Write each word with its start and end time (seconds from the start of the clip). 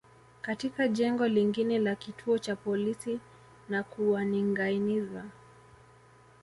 katika 0.41 0.87
jengo 0.87 1.27
lingine 1.27 1.79
la 1.79 1.95
kituo 1.95 2.37
cha 2.37 2.55
polisi 2.55 3.19
na 3.69 3.83
kuwaningâiniza 3.83 5.25